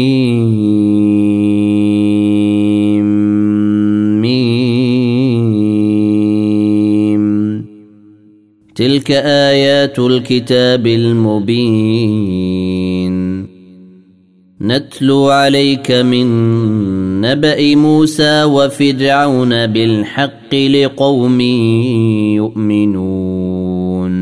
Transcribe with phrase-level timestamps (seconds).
[8.74, 12.32] تلك آيات الكتاب المبين.
[14.60, 16.26] نتلو عليك من
[17.22, 21.40] نبأ موسى وفرعون بالحق لقوم
[22.40, 24.12] يؤمنون.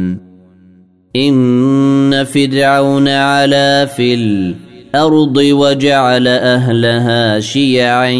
[1.16, 8.10] إن فرعون علا في الأرض وجعل أهلها شيعا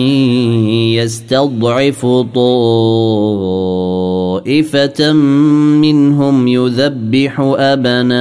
[0.97, 2.73] يستضعف طائفة
[5.83, 8.21] منهم يذبح أبناءهم.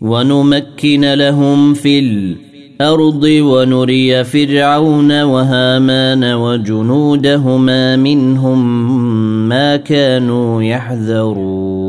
[0.00, 8.88] ونمكن لهم في الأرض ونري فرعون وهامان وجنودهما منهم
[9.48, 11.88] ما كانوا يحذرون.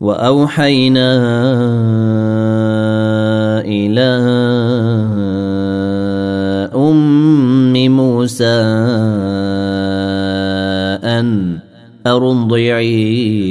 [0.00, 1.20] وأوحينا
[3.60, 4.10] إلى
[6.74, 8.60] أم موسى
[11.04, 11.58] أن
[12.06, 13.50] أرضعيه.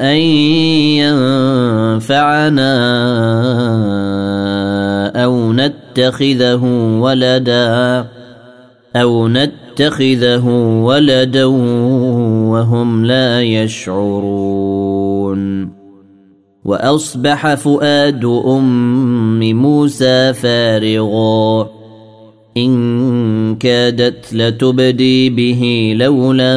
[0.00, 0.16] أن
[1.96, 2.72] ينفعنا
[5.24, 6.64] أو نتخذه
[7.00, 8.06] ولدا
[8.96, 10.48] أو نتخذه
[10.82, 14.86] ولدا وهم لا يشعرون
[16.64, 21.68] وأصبح فؤاد أم موسى فارغا
[22.56, 26.56] إن كادت لتبدي به لولا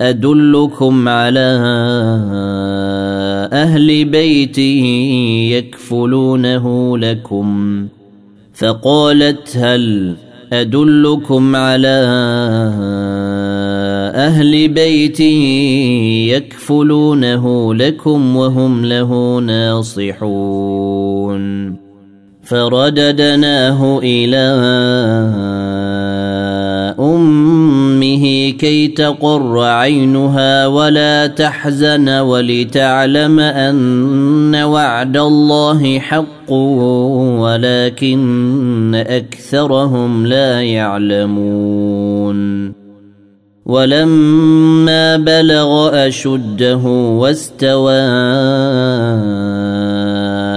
[0.00, 1.60] أدلكم على
[3.52, 4.58] أهل بيت
[5.58, 7.86] يكفلونه لكم
[8.54, 10.14] فقالت هل
[10.52, 12.06] أدلكم على
[14.14, 15.20] أهل بيت
[16.30, 20.94] يكفلونه لكم وهم له ناصحون
[22.42, 24.44] فرددناه إلى
[28.04, 36.52] امه كي تقر عينها ولا تحزن ولتعلم أن وعد الله حق
[37.40, 41.64] ولكن أكثرهم لا يعلمون.
[43.66, 46.86] ولما بلغ أشده
[47.16, 48.00] واستوى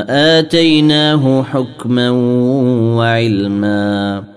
[0.09, 2.09] آتيناه حكما
[2.97, 4.36] وعلما.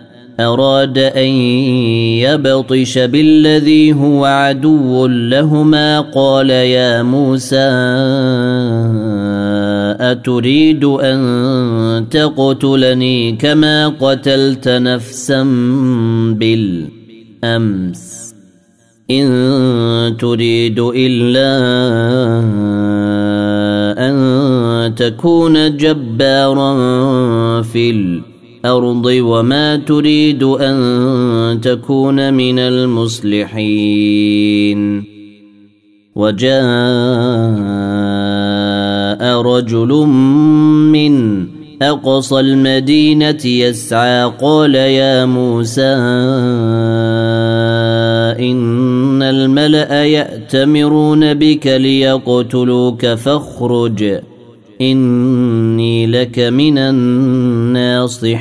[0.47, 1.29] أراد أن
[2.25, 7.69] يبطش بالذي هو عدو لهما قال يا موسى
[9.99, 15.43] أتريد أن تقتلني كما قتلت نفسا
[16.39, 18.21] بالأمس؟
[19.11, 21.51] إن تريد إلا
[24.09, 26.71] أن تكون جبارا
[27.61, 28.30] في الأرض
[28.65, 33.91] الأرض وما تريد أن تكون من المصلحين.
[36.15, 36.51] وجاء
[39.41, 39.91] رجل
[40.93, 41.45] من
[41.81, 45.95] أقصى المدينة يسعى قال يا موسى
[48.39, 54.19] إن الملأ يأتمرون بك ليقتلوك فاخرج
[56.05, 58.31] لك من الناصحين.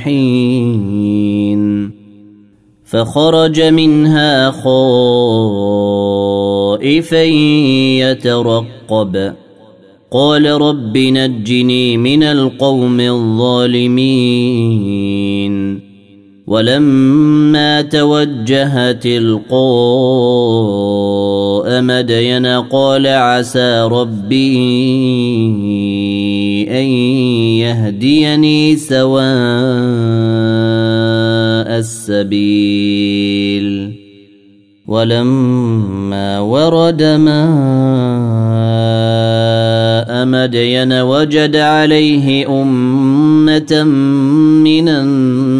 [2.85, 4.51] فخرج منها
[6.81, 7.23] خائفا
[8.03, 9.33] يترقب.
[10.11, 14.21] قال رب نجني من القوم الظالمين.
[16.47, 19.51] ولما توجه تلقاء
[21.71, 24.57] مدين قال عسى ربي
[26.71, 26.87] أن
[27.65, 29.21] يهديني سواء
[31.79, 33.71] السبيل.
[34.91, 37.31] ولما ورد ماء
[40.27, 43.83] مدين وجد عليه أمة
[44.65, 45.60] من الناس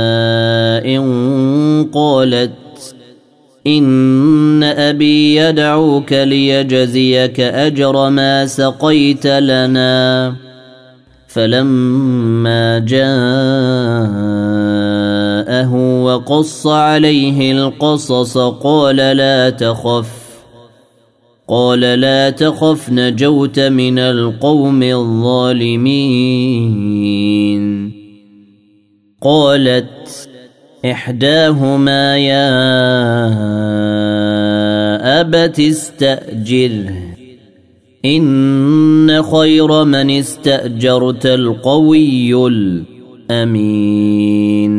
[1.93, 2.51] قالت
[3.67, 10.35] ان ابي يدعوك ليجزيك اجر ما سقيت لنا
[11.27, 13.01] فلما جاءه
[16.03, 20.21] وقص عليه القصص قال لا تخف
[21.47, 25.91] قال لا تخف نجوت من القوم الظالمين
[29.21, 30.29] قالت
[30.85, 32.51] إحداهما يا
[35.21, 36.93] أبت استاجره
[38.05, 42.47] إن خير من استأجرت القوي
[43.31, 44.71] الأمين.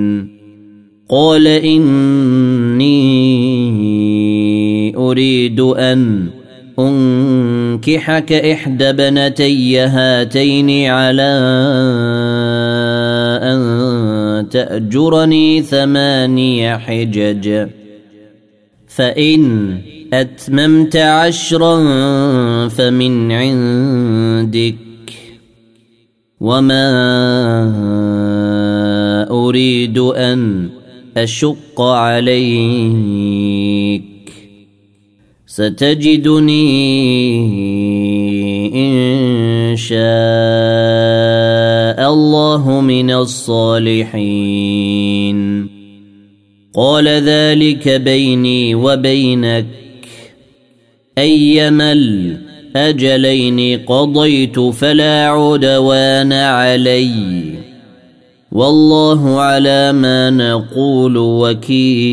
[1.09, 2.93] قال إني
[4.97, 6.29] أريد أن
[6.79, 11.23] أنكحك إحدى بنتي هاتين على
[14.57, 17.69] أن تأجرني ثماني حجج.
[18.89, 19.79] فإن
[20.13, 21.79] أتممت عشرا
[22.69, 24.75] فمن عندك.
[26.41, 26.89] وما
[29.31, 30.69] أريد أن
[31.17, 34.03] أشق عليك.
[35.47, 36.69] ستجدني
[38.75, 41.02] إن شاء.
[42.13, 44.43] الله من الصالحين.
[46.75, 49.67] قال ذلك بيني وبينك.
[51.19, 57.43] أيما الأجلين قضيت فلا عدوان عليّ.
[58.53, 62.13] والله على ما نقول وكيل.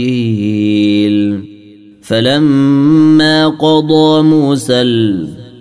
[2.01, 4.82] فلما قضى موسى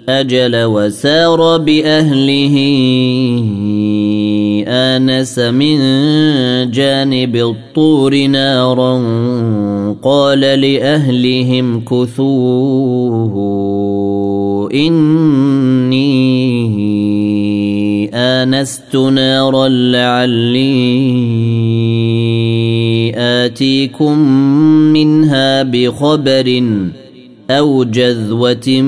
[0.08, 2.56] الاجل وسار بأهله
[4.68, 5.78] آنس من
[6.70, 8.94] جانب الطور نارا
[10.02, 13.34] قال لأهلهم كثوه
[14.74, 16.08] إني
[18.14, 20.68] آنست نارا لعلي
[23.16, 24.18] آتيكم
[24.92, 26.62] منها بخبر
[27.50, 28.80] أو جذوة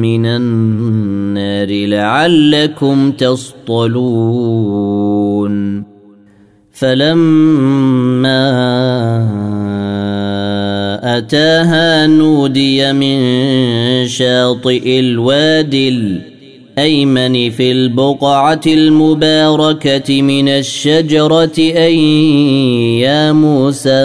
[0.00, 4.74] من النار لعلكم تصطلون
[6.72, 8.44] فلما
[11.18, 13.18] أتاها نودي من
[14.08, 21.98] شاطئ الوادي الأيمن في البقعة المباركة من الشجرة أي
[23.00, 24.04] يا موسى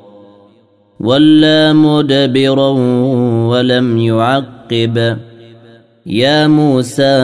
[1.03, 2.69] ولا مدبرا
[3.47, 5.17] ولم يعقب
[6.05, 7.17] يا موسى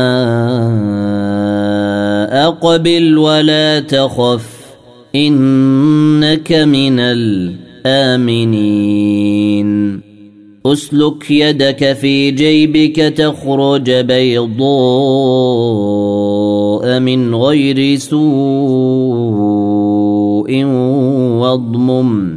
[2.32, 4.58] أقبل ولا تخف
[5.16, 9.68] إنك من الأرض آمنين
[10.66, 14.60] اسلك يدك في جيبك تخرج بيضاء
[17.00, 18.18] من غير سوء
[21.40, 22.37] واضمم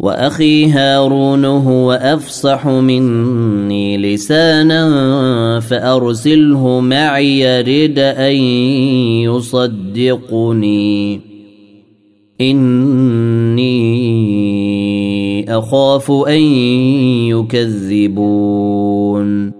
[0.00, 8.34] وأخي هارون هو أفصح مني لسانا فأرسله معي يرد أن
[9.28, 11.20] يصدقني.
[12.40, 13.80] إني
[15.58, 16.42] أخاف أن
[17.28, 19.59] يكذبون.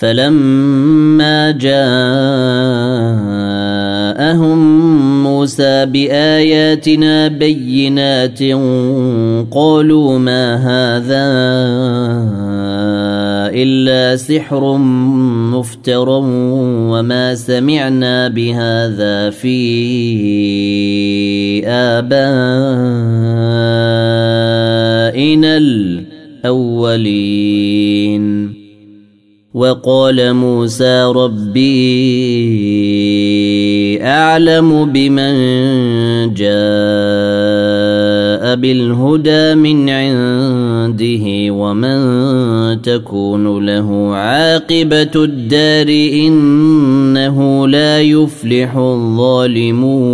[0.00, 1.80] فلما جاءهم
[5.22, 8.42] موسى بآياتنا بينات
[9.50, 11.26] قالوا ما هذا
[13.54, 14.76] إلا سحر
[15.52, 19.60] مفتر وما سمعنا بهذا في
[21.66, 22.36] آبائنا
[26.44, 27.40] الأولين.
[29.60, 31.60] وقال موسى ربي
[34.02, 35.34] أعلم بمن
[36.34, 36.50] جاء
[38.56, 42.00] بالهدى من عنده ومن
[42.82, 45.88] تكون له عاقبة الدار
[46.26, 50.10] إنه لا يفلح الظالمون.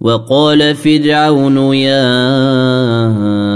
[0.00, 3.55] وقال فرعون يا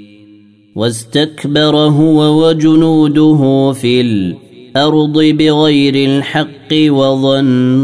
[0.81, 7.77] واستكبر هو وجنوده في الأرض بغير الحق وظنوا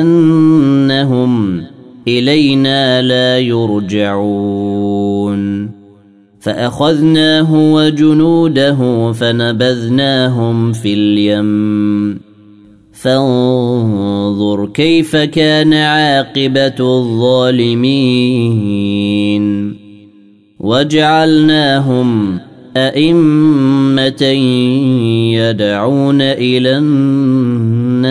[0.00, 1.62] أنهم
[2.08, 4.84] إلينا لا يرجعون.
[6.40, 12.23] فأخذناه وجنوده فنبذناهم في اليم.
[13.04, 17.84] فانظر كيف كان عاقبة الظالمين.
[20.60, 22.40] وجعلناهم
[22.76, 24.22] أئمة
[25.32, 28.04] يدعون إلى النار.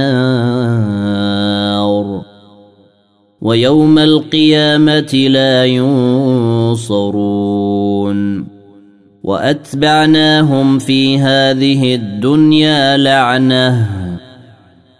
[3.41, 7.03] ويوم القيامة لا ينصرون.
[9.23, 14.02] وأتبعناهم في هذه الدنيا لعنة.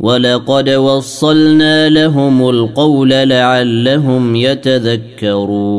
[0.00, 5.78] ولقد وصلنا لهم القول لعلهم يتذكرون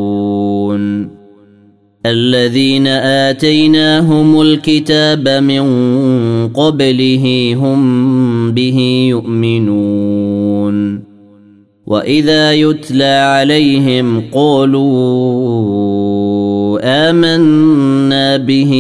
[2.06, 5.64] الذين اتيناهم الكتاب من
[6.48, 11.04] قبله هم به يؤمنون
[11.88, 16.09] واذا يتلى عليهم قالوا
[16.82, 18.72] آمنا به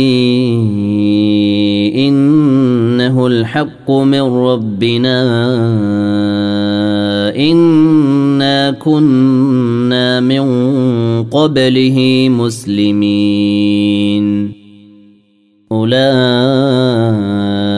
[1.95, 5.19] إنه الحق من ربنا
[7.35, 10.43] إنا كنا من
[11.23, 13.79] قبله مسلمين.
[15.71, 17.68] أولئك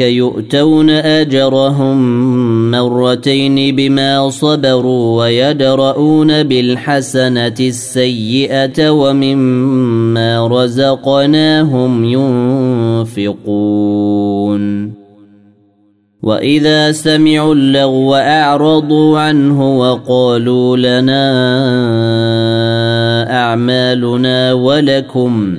[0.00, 2.00] يؤتون أجرهم
[2.70, 12.04] مرتين بما صبروا ويدرؤون بالحسنة السيئة ومما رزقناهم
[13.14, 15.00] ينفقون.
[16.22, 21.30] وإذا سمعوا اللغو أعرضوا عنه وقالوا لنا
[23.32, 25.58] أعمالنا ولكم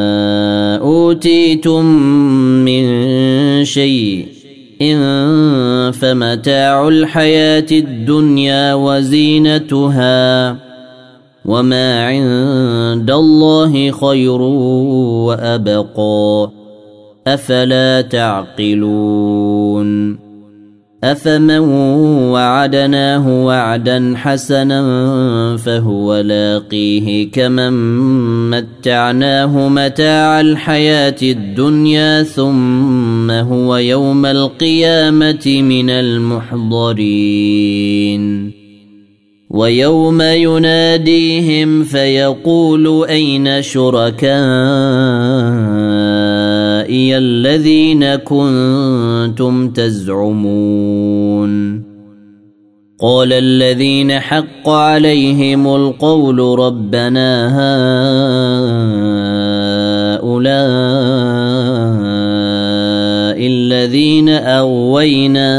[1.11, 1.85] أوتيتم
[2.65, 2.85] من
[3.65, 4.27] شيء
[4.81, 10.57] إن فمتاع الحياة الدنيا وزينتها
[11.45, 14.41] وما عند الله خير
[15.27, 16.51] وأبقى
[17.27, 19.41] أفلا تعقلون
[21.03, 21.59] أفمن
[22.29, 24.81] وعدناه وعدا حسنا
[25.57, 27.73] فهو لاقيه كمن
[28.49, 37.41] متعناه متاع الحياة الدنيا ثم هو يوم القيامة من المحضرين.
[39.49, 43.61] ويوم يناديهم فيقول أين
[46.91, 51.51] شركائي الذين كنتم تزعمون.
[52.99, 57.47] قال الذين حق عليهم القول ربنا
[60.19, 60.51] هؤلاء
[63.47, 65.51] الذين أغوينا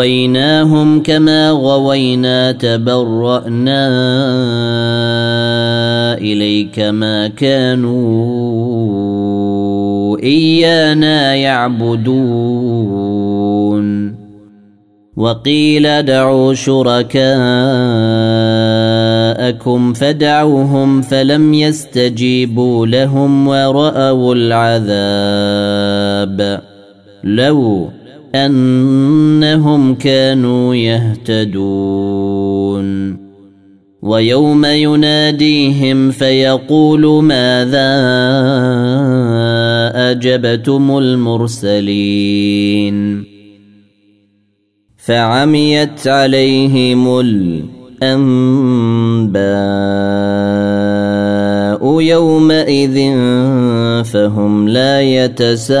[0.00, 3.88] غويناهم كما غوينا تبرأنا
[6.18, 8.00] إليك ما كانوا
[10.18, 12.70] إيانا يعبدون.
[15.16, 17.22] وقيل دعوا شركاءكم
[19.92, 25.90] فدعوهم فلم يستجيبوا لهم ورأوا العذاب.
[27.24, 27.88] لو
[28.34, 32.20] أنهم كانوا يهتدون.
[34.02, 37.90] ويوم يناديهم فيقول ماذا
[40.10, 42.20] أجبتم المرسلين؟
[44.96, 48.20] فعميت عليهم الأنباء
[52.00, 53.14] يومئذ
[54.04, 55.80] فهم لا يتساءلون.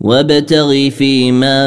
[0.00, 1.58] وابتغ فيما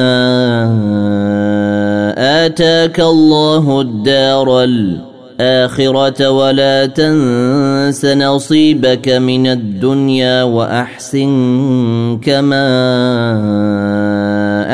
[2.46, 11.30] آتاك الله الدار الآخرة ولا تنس نصيبك من الدنيا وأحسن
[12.24, 12.68] كما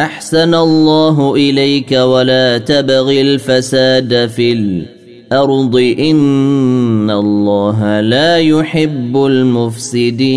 [0.06, 10.28] أحسن الله إليك ولا تبغ الفساد في الأرض إن الله لا يحب المفسدين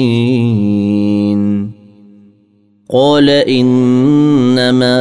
[2.92, 4.96] قال إنما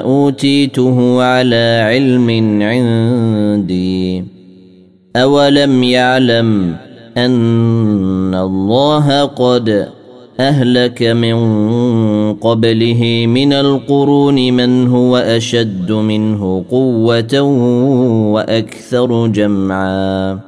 [0.00, 2.30] أوتيته على علم
[2.62, 4.24] عندي.
[5.16, 6.76] أولم يعلم
[7.16, 9.88] أن الله قد
[10.40, 11.38] أهلك من
[12.34, 17.40] قبله من القرون من هو أشد منه قوة
[18.32, 20.47] وأكثر جمعا.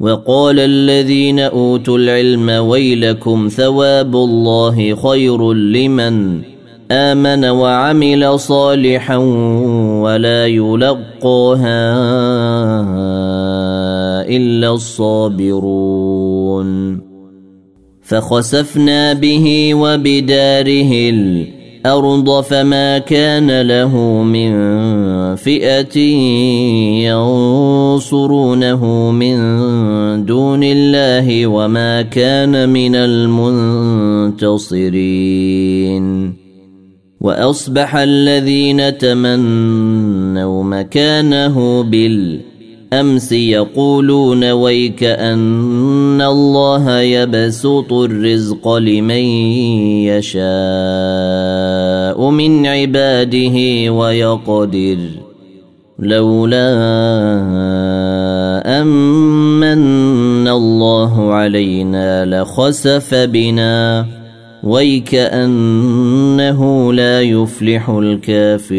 [0.00, 6.40] وقال الذين أوتوا العلم ويلكم ثواب الله خير لمن
[6.90, 9.16] آمن وعمل صالحا
[10.02, 11.98] ولا يلقاها
[14.28, 16.08] إلا الصابرون
[18.02, 21.12] فخسفنا به وبداره
[21.86, 24.52] الأرض فما كان له من
[25.36, 25.98] فئة
[27.06, 29.36] ينصرونه من
[30.24, 34.38] دون الله وما كان من المنتصرين.
[37.20, 41.82] وأصبح الذين تمنوا مكانه
[42.92, 49.24] بالامس يقولون ويك أن الله يبسط الرزق لمن
[50.08, 50.40] يشاء
[52.30, 54.98] من عباده ويقدر.
[55.98, 56.74] لولا
[58.80, 64.06] أمن الله علينا لخسف بنا.
[64.64, 66.12] ويكأنه
[66.92, 68.78] لا يفلح الكافرون.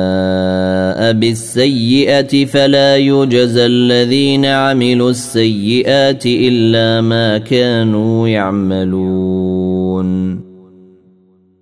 [1.01, 10.11] بالسيئة فلا يجزى الذين عملوا السيئات إلا ما كانوا يعملون.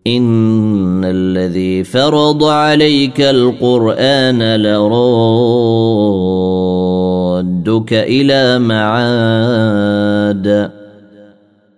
[0.08, 5.14] إن الذي فرض عليك القرآن لرادك
[7.94, 10.00] إلى معاد.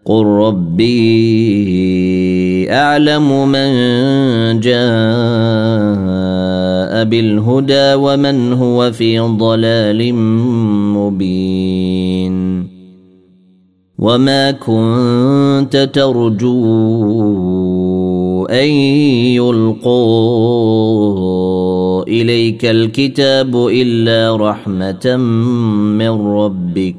[0.05, 1.11] قل ربي
[2.71, 3.69] أعلم من
[4.59, 6.30] جاء
[6.93, 10.13] بالهدى ومن هو في ضلال
[10.95, 12.67] مبين.
[13.99, 16.61] وما كنت ترجو
[18.45, 18.69] أن
[19.37, 20.51] يلقوا
[22.03, 25.15] إليك الكتاب إلا رحمة
[25.97, 26.95] من ربك.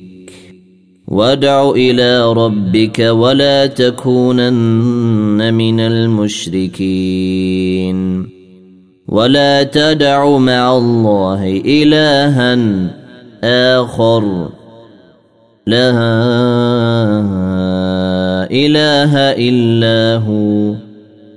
[1.08, 7.16] وادع إلى ربك ولا تكونن من المشركين.
[9.08, 12.58] ولا تدع مع الله إلها
[13.44, 14.50] آخر.
[15.68, 15.92] لا
[18.52, 20.74] إله إلا هو.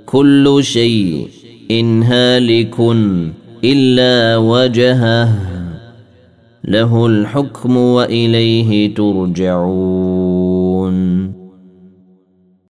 [0.07, 1.29] كل شيء
[2.03, 2.81] هالك
[3.65, 5.29] إلا وجهه.
[6.65, 10.38] له الحكم وإليه ترجعون.